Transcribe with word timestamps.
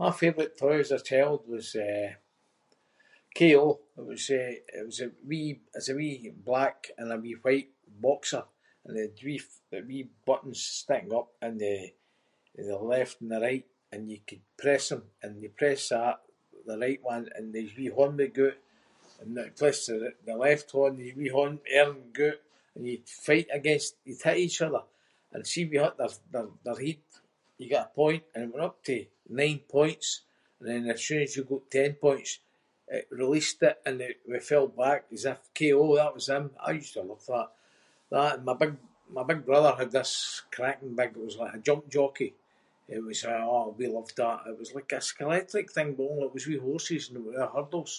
My 0.00 0.10
favourite 0.20 0.52
toy 0.60 0.76
as 0.84 0.90
a 0.96 1.00
child 1.10 1.40
was, 1.54 1.68
eh, 1.88 2.10
K.O. 3.36 3.66
It 3.98 4.06
was, 4.10 4.24
eh- 4.40 4.60
it 4.76 4.84
was 4.88 5.00
a 5.00 5.08
wee- 5.28 5.60
it's 5.76 5.90
a 5.90 5.94
wee 6.00 6.32
black 6.48 6.78
and 6.98 7.08
a 7.12 7.16
wee 7.24 7.36
white 7.46 7.70
boxer 8.06 8.44
and 8.84 8.92
he 8.96 9.02
had 9.06 9.20
wee 9.28 9.40
f- 9.44 9.82
wee 9.90 10.08
buttons 10.28 10.60
sticking 10.80 11.14
up 11.20 11.30
in 11.46 11.54
the 11.58 11.92
left 12.94 13.16
and 13.20 13.30
the 13.32 13.40
right 13.46 13.66
and 13.92 14.02
you 14.12 14.20
could 14.28 14.40
press 14.62 14.84
them 14.90 15.02
and 15.22 15.32
you 15.42 15.48
could 15.48 15.58
press 15.62 15.82
that, 15.94 16.16
the 16.70 16.78
right 16.84 17.00
one, 17.10 17.24
and 17.36 17.46
his 17.60 17.70
wee 17.78 17.90
hand 17.98 18.16
would 18.20 18.34
go 18.38 18.44
oot 18.44 18.58
and 19.20 19.30
you 19.36 19.50
press 19.60 19.78
the- 19.88 20.14
the 20.28 20.34
left 20.46 20.68
one 20.82 20.92
and 20.94 21.00
his 21.06 21.14
wee 21.20 21.30
hand- 21.38 21.60
arm 21.80 21.94
would 21.96 22.14
go 22.20 22.26
oot 22.26 22.40
and 22.74 22.84
you’d 22.90 23.08
fight 23.26 23.48
against- 23.58 23.96
you’d 24.10 24.22
hit 24.26 24.36
each 24.46 24.60
other. 24.66 24.84
And 25.32 25.42
see 25.50 25.62
if 25.64 25.72
you 25.74 25.80
hit 25.84 25.96
their- 26.00 26.24
their- 26.32 26.56
their 26.64 26.74
heid, 26.82 27.02
you 27.58 27.66
got 27.74 27.86
a 27.90 27.94
point. 28.00 28.24
And 28.34 28.42
it 28.44 28.52
went 28.52 28.64
up 28.68 28.78
to 28.86 28.96
nine 29.40 29.60
points 29.76 30.08
and 30.58 30.64
then 30.68 30.82
as 30.92 31.00
soon 31.06 31.22
as 31.24 31.32
you 31.36 31.42
got 31.52 31.70
ten 31.76 31.92
points 32.06 32.32
it 32.96 33.04
released 33.22 33.60
it 33.68 33.76
and 33.86 33.96
he 34.30 34.38
fell 34.50 34.66
back 34.82 35.02
as 35.16 35.24
if 35.32 35.40
K.O. 35.58 35.84
That 36.00 36.14
was 36.16 36.28
him. 36.32 36.44
I 36.58 36.70
used 36.80 36.94
to 36.94 37.02
love 37.10 37.24
that. 37.32 37.48
That 38.14 38.32
and 38.36 38.44
my 38.48 38.54
big- 38.60 38.86
my 39.16 39.22
big 39.30 39.42
brother 39.48 39.72
had 39.80 39.92
this 39.96 40.12
cracking 40.54 40.94
big- 40.98 41.16
it 41.18 41.24
was 41.28 41.36
like 41.42 41.54
a 41.54 41.58
jump 41.66 41.84
jockey. 41.96 42.32
It 42.94 42.98
was- 43.06 43.24
aw, 43.24 43.68
we 43.78 43.86
loved 43.96 44.16
that. 44.20 44.40
It 44.50 44.58
was 44.60 44.74
like 44.74 44.88
this 44.92 45.08
electric 45.26 45.68
thing 45.74 45.88
but 45.94 46.08
only 46.10 46.24
it 46.28 46.34
was 46.36 46.48
wee 46.48 46.56
horses 46.66 47.02
and 47.08 47.16
it 47.18 47.20
went 47.26 47.38
over 47.40 47.52
hurdles. 47.54 47.92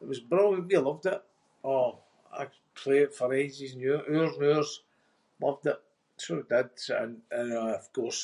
It 0.00 0.06
was 0.10 0.20
brilliant. 0.32 0.68
We 0.70 0.78
loved 0.88 1.06
it. 1.14 1.20
Aw, 1.72 1.88
I’d 2.40 2.50
play 2.80 2.98
it 3.06 3.12
for 3.18 3.28
ages 3.42 3.70
and 3.74 3.82
y- 3.84 3.92
hours 4.10 4.34
and 4.36 4.44
hours. 4.48 4.72
Loved 5.44 5.66
it. 5.72 5.80
So 6.24 6.32
I 6.38 6.42
did. 6.52 6.70
And 7.00 7.12
then 7.30 7.50
of 7.80 7.86
course 7.96 8.22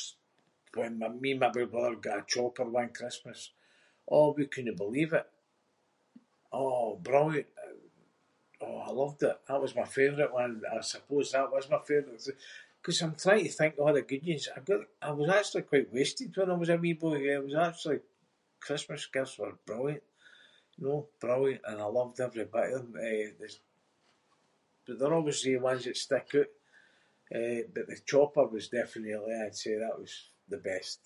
when 0.77 0.93
me 1.23 1.29
and 1.33 1.39
my 1.43 1.49
big 1.55 1.69
brother 1.73 1.95
got 2.07 2.19
a 2.21 2.25
Chopper 2.31 2.65
one 2.79 2.91
Christmas- 2.99 3.49
aw, 4.13 4.25
we 4.37 4.45
couldnae 4.53 4.77
believe 4.83 5.13
it. 5.21 5.27
Aw, 6.61 6.85
brilliant. 7.07 7.47
Aw, 8.65 8.77
I 8.89 8.91
loved 9.01 9.21
it. 9.29 9.37
That 9.47 9.61
was 9.63 9.75
my 9.81 9.85
favourite 9.97 10.31
one. 10.41 10.53
I 10.71 10.79
suppose 10.93 11.27
that 11.31 11.51
was 11.55 11.69
my 11.75 11.79
favourite 11.89 12.19
too 12.25 12.35
‘cause 12.83 12.99
I’m 13.03 13.15
trying 13.25 13.43
to 13.43 13.51
think 13.59 13.73
of 13.79 13.87
a’ 13.89 13.93
the 13.95 14.01
good 14.11 14.23
yins. 14.27 14.45
I 14.55 14.59
got- 14.69 14.89
I 15.01 15.09
was 15.19 15.29
actually 15.37 15.63
quite 15.71 15.91
wasted 15.97 16.29
when 16.37 16.51
I 16.51 16.55
was 16.61 16.69
a 16.73 16.77
wee 16.83 16.93
boy. 17.05 17.17
I 17.35 17.39
was 17.47 17.55
actually- 17.67 18.05
Christmas 18.65 19.01
gifts 19.13 19.35
were 19.39 19.57
brilliant, 19.69 20.03
you 20.77 20.81
know. 20.85 20.99
Brilliant. 21.25 21.61
And 21.67 21.77
I 21.81 21.85
loved 21.99 22.21
every 22.25 22.45
bit 22.55 22.71
of 22.75 22.81
them, 22.93 22.95
eh, 23.09 23.31
th- 23.39 23.63
but 24.85 24.95
there 24.99 25.13
always 25.17 25.39
they 25.43 25.57
ones 25.69 25.83
that 25.85 25.97
stick 26.05 26.29
oot. 26.41 26.51
Eh, 27.39 27.61
but 27.73 27.85
the 27.89 27.99
Chopper 28.09 28.45
was 28.55 28.69
definitely 28.77 29.15
I’d 29.43 29.55
say- 29.61 29.79
that 29.83 29.99
was 30.01 30.13
the 30.53 30.57
best. 30.71 31.01